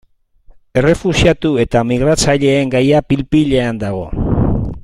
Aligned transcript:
Errefuxiatu 0.81 1.51
eta 1.65 1.83
migratzaileen 1.91 2.75
gaia 2.77 3.05
pil-pilean 3.11 3.83
dago. 3.89 4.05